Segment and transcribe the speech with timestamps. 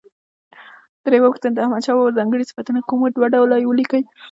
[1.03, 4.01] درېمه پوښتنه: د احمدشاه بابا ځانګړي صفتونه کوم و؟ دوه ډوله یې ولیکئ.